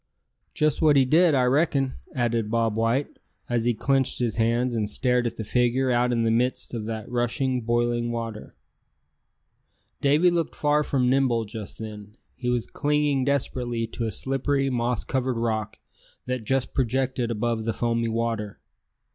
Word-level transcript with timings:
"Just 0.55 0.81
what 0.81 0.95
he 0.95 1.05
did, 1.05 1.35
I 1.35 1.43
reckon!" 1.43 1.93
added 2.15 2.49
Bob 2.49 2.75
White, 2.75 3.19
as 3.47 3.65
he 3.65 3.75
clenched 3.75 4.17
his 4.17 4.37
hands, 4.37 4.75
and 4.75 4.89
stared 4.89 5.27
at 5.27 5.35
the 5.35 5.43
figure 5.43 5.91
out 5.91 6.11
in 6.11 6.23
the 6.23 6.31
midst 6.31 6.73
of 6.73 6.85
that 6.85 7.07
rushing, 7.07 7.61
boiling 7.61 8.11
water. 8.11 8.55
Davy 10.01 10.31
looked 10.31 10.55
far 10.55 10.81
from 10.81 11.07
nimble 11.07 11.45
just 11.45 11.77
then. 11.77 12.17
He 12.35 12.49
was 12.49 12.65
clinging 12.65 13.25
desperately 13.25 13.85
to 13.85 14.05
a 14.05 14.11
slippery 14.11 14.71
moss 14.71 15.03
covered 15.03 15.37
rock 15.37 15.77
that 16.25 16.45
just 16.45 16.73
projected 16.73 17.29
above 17.29 17.65
the 17.65 17.73
foamy 17.73 18.07
water. 18.07 18.59